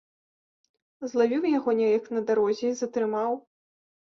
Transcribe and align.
Злавіў 1.11 1.45
яго 1.57 1.75
неяк 1.81 2.09
на 2.17 2.25
дарозе 2.31 2.65
і 2.73 2.81
затрымаў. 2.81 3.31